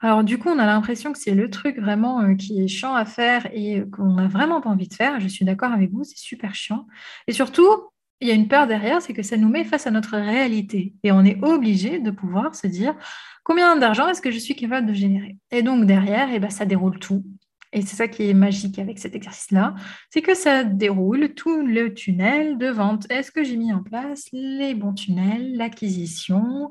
Alors 0.00 0.24
du 0.24 0.38
coup, 0.38 0.48
on 0.48 0.58
a 0.58 0.66
l'impression 0.66 1.12
que 1.12 1.18
c'est 1.18 1.34
le 1.34 1.50
truc 1.50 1.78
vraiment 1.78 2.22
euh, 2.22 2.34
qui 2.34 2.62
est 2.62 2.68
chiant 2.68 2.94
à 2.94 3.04
faire 3.04 3.46
et 3.52 3.84
qu'on 3.92 4.14
n'a 4.14 4.28
vraiment 4.28 4.60
pas 4.60 4.70
envie 4.70 4.88
de 4.88 4.94
faire. 4.94 5.20
Je 5.20 5.28
suis 5.28 5.44
d'accord 5.44 5.72
avec 5.72 5.90
vous, 5.90 6.04
c'est 6.04 6.18
super 6.18 6.54
chiant. 6.54 6.86
Et 7.26 7.32
surtout, 7.32 7.68
il 8.20 8.28
y 8.28 8.30
a 8.30 8.34
une 8.34 8.48
peur 8.48 8.66
derrière, 8.66 9.02
c'est 9.02 9.12
que 9.12 9.22
ça 9.22 9.36
nous 9.36 9.48
met 9.48 9.64
face 9.64 9.86
à 9.86 9.90
notre 9.90 10.16
réalité. 10.16 10.94
Et 11.02 11.12
on 11.12 11.24
est 11.24 11.42
obligé 11.42 11.98
de 11.98 12.10
pouvoir 12.10 12.54
se 12.54 12.66
dire 12.66 12.94
combien 13.44 13.76
d'argent 13.76 14.08
est-ce 14.08 14.22
que 14.22 14.30
je 14.30 14.38
suis 14.38 14.54
capable 14.54 14.86
de 14.86 14.94
générer? 14.94 15.36
Et 15.50 15.62
donc 15.62 15.84
derrière, 15.84 16.28
eh 16.32 16.38
ben, 16.38 16.50
ça 16.50 16.64
déroule 16.64 16.98
tout. 16.98 17.24
Et 17.72 17.82
c'est 17.82 17.96
ça 17.96 18.08
qui 18.08 18.30
est 18.30 18.34
magique 18.34 18.78
avec 18.78 18.98
cet 18.98 19.14
exercice-là, 19.14 19.74
c'est 20.08 20.22
que 20.22 20.34
ça 20.34 20.64
déroule 20.64 21.34
tout 21.34 21.66
le 21.66 21.92
tunnel 21.92 22.56
de 22.56 22.68
vente. 22.68 23.06
Est-ce 23.10 23.30
que 23.30 23.44
j'ai 23.44 23.56
mis 23.56 23.72
en 23.72 23.82
place 23.82 24.26
les 24.32 24.74
bons 24.74 24.94
tunnels, 24.94 25.56
l'acquisition? 25.56 26.70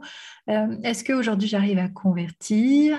Euh, 0.50 0.76
Est-ce 0.84 1.04
qu'aujourd'hui 1.04 1.48
j'arrive 1.48 1.78
à 1.78 1.90
convertir? 1.90 2.98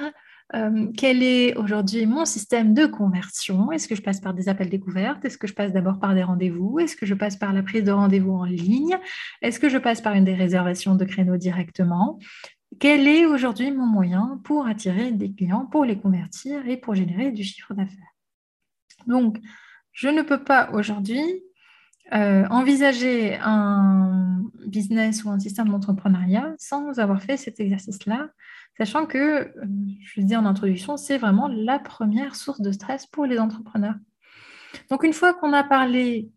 Euh, 0.55 0.87
quel 0.97 1.23
est 1.23 1.57
aujourd'hui 1.57 2.07
mon 2.07 2.25
système 2.25 2.73
de 2.73 2.87
conversion? 2.87 3.73
Est-ce 3.73 3.89
que 3.89 3.97
je 3.97 4.03
passe 4.03 4.21
par 4.21 4.33
des 4.33 4.49
appels 4.49 4.69
découvertes? 4.69 5.25
Est-ce 5.25 5.39
que 5.39 5.47
je 5.47 5.55
passe 5.55 5.73
d'abord 5.73 5.99
par 5.99 6.15
des 6.15 6.23
rendez-vous? 6.23 6.79
Est-ce 6.79 6.95
que 6.95 7.05
je 7.05 7.15
passe 7.15 7.37
par 7.37 7.53
la 7.53 7.63
prise 7.63 7.83
de 7.83 7.91
rendez-vous 7.91 8.33
en 8.33 8.45
ligne? 8.45 8.97
Est-ce 9.43 9.59
que 9.59 9.69
je 9.69 9.79
passe 9.79 10.01
par 10.01 10.15
une 10.15 10.25
des 10.25 10.35
réservations 10.35 10.95
de 10.95 11.05
créneaux 11.05 11.37
directement? 11.37 12.19
Quel 12.79 13.09
est 13.09 13.27
aujourd'hui 13.27 13.73
mon 13.73 13.87
moyen 13.87 14.41
pour 14.45 14.67
attirer 14.67 15.11
des 15.11 15.33
clients, 15.33 15.67
pour 15.67 15.85
les 15.85 15.99
convertir 15.99 16.67
et 16.69 16.77
pour 16.77 16.95
générer 16.95 17.33
du 17.33 17.43
chiffre 17.43 17.75
d'affaires? 17.75 18.15
Donc, 19.07 19.39
je 19.93 20.09
ne 20.09 20.23
peux 20.23 20.45
pas 20.45 20.71
aujourd'hui 20.73 21.43
euh, 22.15 22.47
envisager 22.51 23.37
un 23.43 24.43
business 24.67 25.25
ou 25.25 25.31
un 25.31 25.39
système 25.39 25.69
d'entrepreneuriat 25.69 26.55
sans 26.59 26.99
avoir 26.99 27.21
fait 27.23 27.37
cet 27.37 27.61
exercice-là 27.61 28.29
Sachant 28.79 29.07
que, 29.07 29.19
euh, 29.19 29.53
je 30.01 30.21
le 30.21 30.27
dis 30.27 30.37
en 30.37 30.45
introduction, 30.45 30.97
c'est 30.97 31.17
vraiment 31.17 31.49
la 31.49 31.79
première 31.79 32.37
source 32.37 32.61
de 32.61 32.73
stress 32.73 33.07
pour 33.07 33.25
les 33.25 33.39
entrepreneurs. 33.39 33.95
Donc, 34.91 35.03
une 35.03 35.15
fois 35.15 35.33
qu'on 35.33 35.55
a 35.55 35.65
parlé 35.65 36.31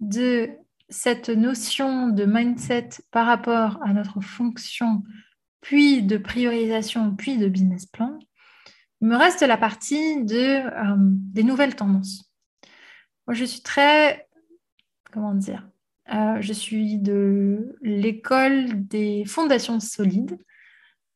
de 0.00 0.48
cette 0.88 1.28
notion 1.28 2.08
de 2.08 2.24
mindset 2.24 2.88
par 3.10 3.26
rapport 3.26 3.78
à 3.82 3.92
notre 3.92 4.20
fonction, 4.20 5.02
puis 5.60 6.02
de 6.02 6.16
priorisation, 6.16 7.14
puis 7.14 7.36
de 7.36 7.48
business 7.48 7.86
plan, 7.86 8.18
il 9.02 9.08
me 9.08 9.16
reste 9.16 9.42
la 9.42 9.58
partie 9.58 10.24
de, 10.24 10.64
euh, 10.64 10.96
des 10.98 11.42
nouvelles 11.42 11.76
tendances. 11.76 12.32
Moi, 13.26 13.34
je 13.34 13.44
suis 13.44 13.60
très, 13.60 14.28
comment 15.12 15.34
dire, 15.34 15.68
euh, 16.12 16.38
je 16.40 16.52
suis 16.52 16.98
de 16.98 17.76
l'école 17.82 18.86
des 18.86 19.24
fondations 19.24 19.80
solides. 19.80 20.38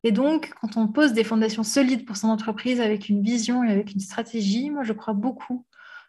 Et 0.05 0.13
donc, 0.13 0.53
quand 0.61 0.77
on 0.77 0.87
pose 0.87 1.13
des 1.13 1.25
fondations 1.25 1.65
solides 1.65 2.05
pour 2.05 2.17
son 2.17 2.29
entreprise 2.29 2.81
avec 2.81 3.09
une 3.09 3.23
vision 3.23 3.65
et 3.65 3.73
avec 3.73 3.93
une 3.93 4.01
stratégie, 4.01 4.71
moi, 4.71 4.85
je 4.85 4.93
crois 4.93 5.15
beaucoup 5.15 5.67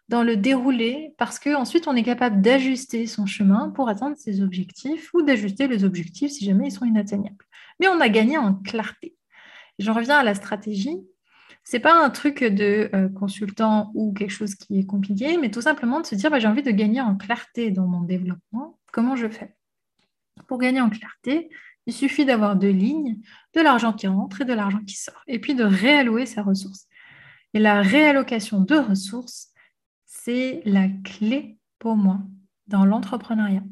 dans 0.08 0.22
le 0.22 0.36
déroulé 0.36 1.14
parce 1.18 1.38
qu'ensuite, 1.38 1.88
on 1.88 1.96
est 1.96 2.02
capable 2.02 2.40
d'ajuster 2.40 3.06
son 3.06 3.26
chemin 3.26 3.70
pour 3.70 3.88
atteindre 3.88 4.16
ses 4.16 4.40
objectifs 4.42 5.12
ou 5.14 5.22
d'ajuster 5.22 5.68
les 5.68 5.84
objectifs 5.84 6.32
si 6.32 6.44
jamais 6.44 6.68
ils 6.68 6.72
sont 6.72 6.84
inatteignables. 6.84 7.44
Mais 7.80 7.88
on 7.88 8.00
a 8.00 8.08
gagné 8.08 8.38
en 8.38 8.54
clarté. 8.54 9.16
J'en 9.78 9.94
reviens 9.94 10.18
à 10.18 10.24
la 10.24 10.34
stratégie. 10.34 10.96
C'est 11.70 11.80
pas 11.80 12.02
un 12.02 12.08
truc 12.08 12.42
de 12.42 12.88
euh, 12.94 13.10
consultant 13.10 13.90
ou 13.92 14.14
quelque 14.14 14.30
chose 14.30 14.54
qui 14.54 14.78
est 14.78 14.86
compliqué, 14.86 15.36
mais 15.36 15.50
tout 15.50 15.60
simplement 15.60 16.00
de 16.00 16.06
se 16.06 16.14
dire 16.14 16.30
bah, 16.30 16.38
j'ai 16.38 16.48
envie 16.48 16.62
de 16.62 16.70
gagner 16.70 17.02
en 17.02 17.14
clarté 17.14 17.70
dans 17.70 17.86
mon 17.86 18.00
développement. 18.00 18.78
Comment 18.90 19.16
je 19.16 19.28
fais? 19.28 19.54
Pour 20.46 20.56
gagner 20.56 20.80
en 20.80 20.88
clarté, 20.88 21.50
il 21.84 21.92
suffit 21.92 22.24
d'avoir 22.24 22.56
deux 22.56 22.70
lignes, 22.70 23.18
de 23.54 23.60
l'argent 23.60 23.92
qui 23.92 24.06
rentre 24.06 24.40
et 24.40 24.44
de 24.46 24.54
l'argent 24.54 24.78
qui 24.78 24.96
sort, 24.96 25.22
et 25.26 25.38
puis 25.40 25.54
de 25.54 25.62
réallouer 25.62 26.24
sa 26.24 26.42
ressource. 26.42 26.86
Et 27.52 27.58
la 27.58 27.82
réallocation 27.82 28.62
de 28.62 28.76
ressources, 28.76 29.48
c'est 30.06 30.62
la 30.64 30.88
clé 31.04 31.58
pour 31.78 31.96
moi 31.96 32.20
dans 32.66 32.86
l'entrepreneuriat. 32.86 33.64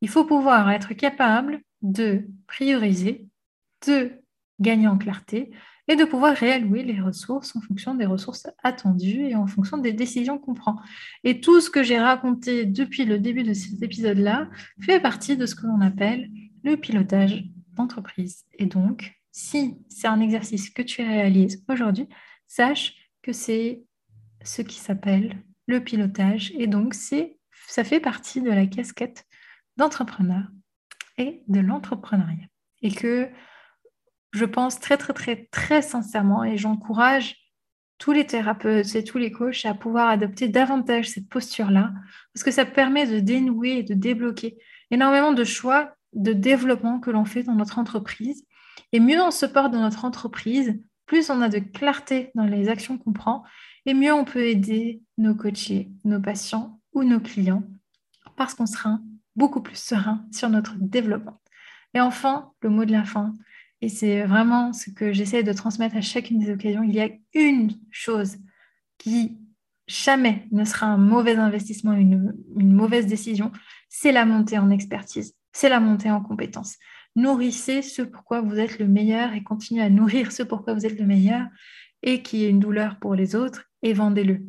Il 0.00 0.08
faut 0.08 0.26
pouvoir 0.26 0.70
être 0.70 0.94
capable 0.94 1.60
de 1.82 2.28
prioriser, 2.46 3.26
de 3.84 4.12
gagner 4.60 4.86
en 4.86 4.96
clarté 4.96 5.50
et 5.88 5.96
de 5.96 6.04
pouvoir 6.04 6.34
réallouer 6.34 6.82
les 6.82 7.00
ressources 7.00 7.54
en 7.54 7.60
fonction 7.60 7.94
des 7.94 8.06
ressources 8.06 8.46
attendues 8.62 9.26
et 9.28 9.36
en 9.36 9.46
fonction 9.46 9.78
des 9.78 9.92
décisions 9.92 10.38
qu'on 10.38 10.54
prend. 10.54 10.76
Et 11.24 11.40
tout 11.40 11.60
ce 11.60 11.70
que 11.70 11.82
j'ai 11.82 11.98
raconté 11.98 12.64
depuis 12.64 13.04
le 13.04 13.18
début 13.18 13.44
de 13.44 13.52
cet 13.52 13.82
épisode-là 13.82 14.48
fait 14.80 15.00
partie 15.00 15.36
de 15.36 15.46
ce 15.46 15.54
que 15.54 15.66
l'on 15.66 15.80
appelle 15.80 16.30
le 16.64 16.76
pilotage 16.76 17.44
d'entreprise. 17.74 18.44
Et 18.54 18.66
donc, 18.66 19.14
si 19.30 19.76
c'est 19.88 20.08
un 20.08 20.20
exercice 20.20 20.70
que 20.70 20.82
tu 20.82 21.02
réalises 21.02 21.64
aujourd'hui, 21.68 22.08
sache 22.46 22.94
que 23.22 23.32
c'est 23.32 23.84
ce 24.42 24.62
qui 24.62 24.78
s'appelle 24.78 25.42
le 25.66 25.80
pilotage. 25.80 26.52
Et 26.56 26.66
donc, 26.66 26.94
c'est, 26.94 27.38
ça 27.68 27.84
fait 27.84 28.00
partie 28.00 28.40
de 28.40 28.50
la 28.50 28.66
casquette 28.66 29.26
d'entrepreneur 29.76 30.44
et 31.18 31.42
de 31.48 31.60
l'entrepreneuriat. 31.60 32.46
Et 32.82 32.90
que 32.90 33.28
je 34.32 34.44
pense 34.44 34.80
très, 34.80 34.96
très, 34.96 35.12
très, 35.12 35.48
très 35.50 35.82
sincèrement, 35.82 36.44
et 36.44 36.56
j'encourage 36.56 37.36
tous 37.98 38.12
les 38.12 38.26
thérapeutes 38.26 38.94
et 38.94 39.04
tous 39.04 39.18
les 39.18 39.32
coachs 39.32 39.64
à 39.64 39.74
pouvoir 39.74 40.08
adopter 40.08 40.48
davantage 40.48 41.08
cette 41.08 41.28
posture-là, 41.28 41.92
parce 42.34 42.44
que 42.44 42.50
ça 42.50 42.66
permet 42.66 43.06
de 43.06 43.20
dénouer 43.20 43.78
et 43.78 43.82
de 43.82 43.94
débloquer 43.94 44.58
énormément 44.90 45.32
de 45.32 45.44
choix 45.44 45.94
de 46.12 46.32
développement 46.32 47.00
que 47.00 47.10
l'on 47.10 47.24
fait 47.24 47.42
dans 47.42 47.54
notre 47.54 47.78
entreprise. 47.78 48.44
Et 48.92 49.00
mieux 49.00 49.20
on 49.20 49.30
se 49.30 49.46
porte 49.46 49.72
dans 49.72 49.80
notre 49.80 50.04
entreprise, 50.04 50.78
plus 51.06 51.30
on 51.30 51.40
a 51.40 51.48
de 51.48 51.58
clarté 51.58 52.30
dans 52.34 52.44
les 52.44 52.68
actions 52.68 52.98
qu'on 52.98 53.12
prend, 53.12 53.44
et 53.86 53.94
mieux 53.94 54.12
on 54.12 54.24
peut 54.24 54.44
aider 54.44 55.02
nos 55.16 55.34
coachés, 55.34 55.90
nos 56.04 56.20
patients 56.20 56.80
ou 56.92 57.04
nos 57.04 57.20
clients, 57.20 57.62
parce 58.36 58.54
qu'on 58.54 58.66
sera 58.66 58.98
beaucoup 59.36 59.62
plus 59.62 59.78
serein 59.78 60.24
sur 60.32 60.50
notre 60.50 60.74
développement. 60.78 61.40
Et 61.94 62.00
enfin, 62.00 62.50
le 62.60 62.68
mot 62.68 62.84
de 62.84 62.92
la 62.92 63.04
fin, 63.04 63.32
et 63.86 63.88
c'est 63.88 64.24
vraiment 64.24 64.72
ce 64.72 64.90
que 64.90 65.12
j'essaie 65.12 65.44
de 65.44 65.52
transmettre 65.52 65.96
à 65.96 66.00
chacune 66.00 66.40
des 66.40 66.50
occasions, 66.50 66.82
il 66.82 66.92
y 66.92 67.00
a 67.00 67.08
une 67.34 67.70
chose 67.92 68.36
qui 68.98 69.38
jamais 69.86 70.48
ne 70.50 70.64
sera 70.64 70.86
un 70.86 70.96
mauvais 70.96 71.36
investissement, 71.36 71.92
une, 71.92 72.34
mauvaise 72.56 73.06
décision, 73.06 73.52
c'est 73.88 74.10
la 74.10 74.24
montée 74.24 74.58
en 74.58 74.70
expertise, 74.70 75.36
c'est 75.52 75.68
la 75.68 75.78
montée 75.78 76.10
en 76.10 76.20
compétence. 76.20 76.74
Nourrissez 77.14 77.80
ce 77.80 78.02
pourquoi 78.02 78.40
vous 78.40 78.58
êtes 78.58 78.80
le 78.80 78.88
meilleur 78.88 79.34
et 79.34 79.44
continuez 79.44 79.82
à 79.82 79.88
nourrir 79.88 80.32
ce 80.32 80.42
pourquoi 80.42 80.74
vous 80.74 80.84
êtes 80.84 80.98
le 80.98 81.06
meilleur 81.06 81.46
et 82.02 82.22
qui 82.22 82.44
est 82.44 82.50
une 82.50 82.58
douleur 82.58 82.98
pour 82.98 83.14
les 83.14 83.36
autres 83.36 83.66
et 83.82 83.92
vendez-le. 83.92 84.40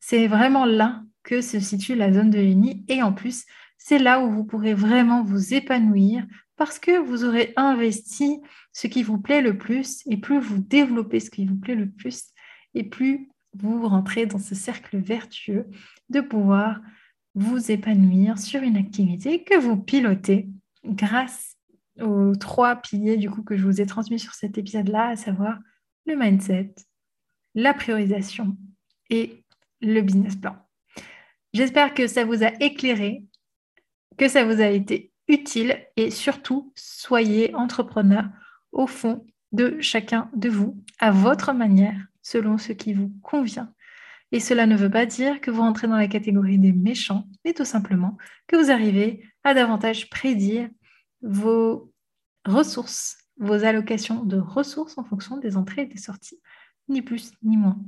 C'est 0.00 0.26
vraiment 0.26 0.64
là 0.64 1.04
que 1.22 1.42
se 1.42 1.60
situe 1.60 1.94
la 1.94 2.12
zone 2.12 2.30
de 2.30 2.40
génie 2.40 2.84
et 2.88 3.04
en 3.04 3.12
plus, 3.12 3.44
c'est 3.78 4.00
là 4.00 4.18
où 4.18 4.32
vous 4.32 4.42
pourrez 4.42 4.74
vraiment 4.74 5.22
vous 5.22 5.54
épanouir 5.54 6.26
parce 6.60 6.78
que 6.78 6.98
vous 6.98 7.24
aurez 7.24 7.54
investi 7.56 8.38
ce 8.74 8.86
qui 8.86 9.02
vous 9.02 9.16
plaît 9.16 9.40
le 9.40 9.56
plus 9.56 10.02
et 10.06 10.18
plus 10.18 10.38
vous 10.38 10.58
développez 10.58 11.18
ce 11.18 11.30
qui 11.30 11.46
vous 11.46 11.56
plaît 11.56 11.74
le 11.74 11.88
plus 11.88 12.34
et 12.74 12.84
plus 12.84 13.30
vous 13.54 13.88
rentrez 13.88 14.26
dans 14.26 14.38
ce 14.38 14.54
cercle 14.54 14.98
vertueux 14.98 15.64
de 16.10 16.20
pouvoir 16.20 16.82
vous 17.34 17.70
épanouir 17.70 18.38
sur 18.38 18.62
une 18.62 18.76
activité 18.76 19.42
que 19.42 19.58
vous 19.58 19.78
pilotez 19.78 20.50
grâce 20.84 21.56
aux 21.98 22.36
trois 22.36 22.76
piliers 22.76 23.16
du 23.16 23.30
coup 23.30 23.42
que 23.42 23.56
je 23.56 23.64
vous 23.64 23.80
ai 23.80 23.86
transmis 23.86 24.18
sur 24.18 24.34
cet 24.34 24.58
épisode-là, 24.58 25.08
à 25.08 25.16
savoir 25.16 25.58
le 26.04 26.14
mindset, 26.14 26.74
la 27.54 27.72
priorisation 27.72 28.58
et 29.08 29.46
le 29.80 30.02
business 30.02 30.36
plan. 30.36 30.56
J'espère 31.54 31.94
que 31.94 32.06
ça 32.06 32.26
vous 32.26 32.44
a 32.44 32.52
éclairé, 32.62 33.24
que 34.18 34.28
ça 34.28 34.44
vous 34.44 34.60
a 34.60 34.66
été 34.66 35.09
utile 35.30 35.78
et 35.96 36.10
surtout, 36.10 36.72
soyez 36.74 37.54
entrepreneur 37.54 38.24
au 38.72 38.86
fond 38.86 39.24
de 39.52 39.76
chacun 39.80 40.30
de 40.34 40.48
vous, 40.48 40.76
à 40.98 41.10
votre 41.10 41.52
manière, 41.52 41.96
selon 42.22 42.58
ce 42.58 42.72
qui 42.72 42.92
vous 42.92 43.12
convient. 43.22 43.72
Et 44.32 44.40
cela 44.40 44.66
ne 44.66 44.76
veut 44.76 44.90
pas 44.90 45.06
dire 45.06 45.40
que 45.40 45.50
vous 45.50 45.62
rentrez 45.62 45.88
dans 45.88 45.96
la 45.96 46.08
catégorie 46.08 46.58
des 46.58 46.72
méchants, 46.72 47.26
mais 47.44 47.52
tout 47.52 47.64
simplement 47.64 48.16
que 48.46 48.56
vous 48.56 48.70
arrivez 48.70 49.24
à 49.42 49.54
davantage 49.54 50.08
prédire 50.08 50.68
vos 51.22 51.92
ressources, 52.44 53.18
vos 53.38 53.64
allocations 53.64 54.24
de 54.24 54.38
ressources 54.38 54.98
en 54.98 55.04
fonction 55.04 55.36
des 55.38 55.56
entrées 55.56 55.82
et 55.82 55.86
des 55.86 55.98
sorties, 55.98 56.40
ni 56.88 57.02
plus 57.02 57.32
ni 57.42 57.56
moins. 57.56 57.78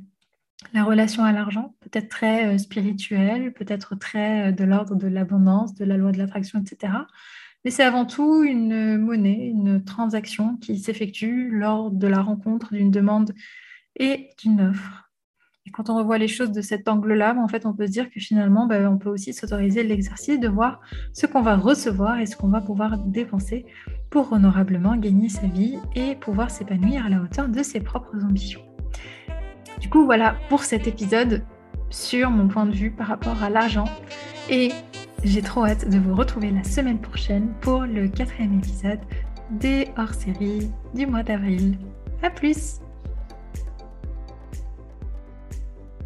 La 0.74 0.84
relation 0.84 1.24
à 1.24 1.32
l'argent 1.32 1.74
peut 1.80 1.90
être 1.92 2.08
très 2.08 2.46
euh, 2.46 2.58
spirituelle, 2.58 3.52
peut 3.52 3.66
être 3.68 3.94
très 3.94 4.48
euh, 4.48 4.52
de 4.52 4.64
l'ordre 4.64 4.96
de 4.96 5.06
l'abondance, 5.06 5.74
de 5.74 5.84
la 5.84 5.96
loi 5.96 6.12
de 6.12 6.18
l'attraction, 6.18 6.60
etc. 6.60 6.92
Mais 7.64 7.70
c'est 7.70 7.84
avant 7.84 8.06
tout 8.06 8.42
une 8.42 8.98
monnaie, 8.98 9.48
une 9.48 9.84
transaction 9.84 10.56
qui 10.56 10.78
s'effectue 10.78 11.50
lors 11.50 11.90
de 11.90 12.06
la 12.06 12.20
rencontre 12.20 12.72
d'une 12.72 12.90
demande 12.90 13.32
et 13.96 14.30
d'une 14.42 14.60
offre. 14.62 15.10
Et 15.64 15.70
quand 15.70 15.90
on 15.90 15.96
revoit 15.96 16.18
les 16.18 16.26
choses 16.26 16.50
de 16.50 16.60
cet 16.60 16.88
angle-là, 16.88 17.36
en 17.38 17.46
fait, 17.46 17.66
on 17.66 17.72
peut 17.72 17.86
se 17.86 17.92
dire 17.92 18.10
que 18.10 18.18
finalement, 18.18 18.66
ben, 18.66 18.88
on 18.88 18.98
peut 18.98 19.10
aussi 19.10 19.32
s'autoriser 19.32 19.84
l'exercice 19.84 20.40
de 20.40 20.48
voir 20.48 20.80
ce 21.12 21.26
qu'on 21.26 21.42
va 21.42 21.56
recevoir 21.56 22.18
et 22.18 22.26
ce 22.26 22.36
qu'on 22.36 22.48
va 22.48 22.60
pouvoir 22.60 22.98
dépenser 22.98 23.64
pour 24.10 24.32
honorablement 24.32 24.96
gagner 24.96 25.28
sa 25.28 25.46
vie 25.46 25.78
et 25.94 26.16
pouvoir 26.16 26.50
s'épanouir 26.50 27.06
à 27.06 27.08
la 27.08 27.22
hauteur 27.22 27.48
de 27.48 27.62
ses 27.62 27.80
propres 27.80 28.24
ambitions. 28.24 28.62
Du 29.82 29.90
coup, 29.90 30.04
voilà 30.04 30.36
pour 30.48 30.62
cet 30.62 30.86
épisode 30.86 31.44
sur 31.90 32.30
mon 32.30 32.46
point 32.46 32.66
de 32.66 32.72
vue 32.72 32.92
par 32.92 33.08
rapport 33.08 33.42
à 33.42 33.50
l'argent. 33.50 33.84
Et 34.48 34.70
j'ai 35.24 35.42
trop 35.42 35.66
hâte 35.66 35.90
de 35.90 35.98
vous 35.98 36.14
retrouver 36.14 36.52
la 36.52 36.62
semaine 36.62 37.00
prochaine 37.00 37.52
pour 37.60 37.80
le 37.82 38.06
quatrième 38.06 38.58
épisode 38.58 39.00
des 39.50 39.88
hors-séries 39.98 40.70
du 40.94 41.06
mois 41.06 41.24
d'avril. 41.24 41.76
A 42.22 42.30
plus 42.30 42.80